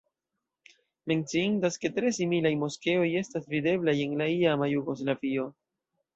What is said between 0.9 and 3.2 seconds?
Menciindas, ke tre similaj moskeoj